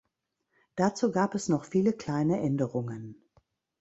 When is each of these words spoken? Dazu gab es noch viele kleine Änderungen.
Dazu 0.73 1.11
gab 1.11 1.35
es 1.35 1.47
noch 1.47 1.63
viele 1.63 1.93
kleine 1.93 2.41
Änderungen. 2.41 3.23